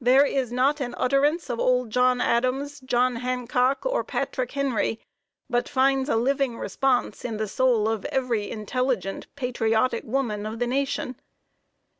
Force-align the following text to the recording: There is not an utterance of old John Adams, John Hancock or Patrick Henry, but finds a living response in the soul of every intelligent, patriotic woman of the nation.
There 0.00 0.26
is 0.26 0.50
not 0.50 0.80
an 0.80 0.96
utterance 0.98 1.48
of 1.48 1.60
old 1.60 1.90
John 1.90 2.20
Adams, 2.20 2.80
John 2.80 3.14
Hancock 3.14 3.86
or 3.86 4.02
Patrick 4.02 4.50
Henry, 4.50 4.98
but 5.48 5.68
finds 5.68 6.08
a 6.08 6.16
living 6.16 6.58
response 6.58 7.24
in 7.24 7.36
the 7.36 7.46
soul 7.46 7.86
of 7.88 8.04
every 8.06 8.50
intelligent, 8.50 9.28
patriotic 9.36 10.02
woman 10.02 10.44
of 10.44 10.58
the 10.58 10.66
nation. 10.66 11.20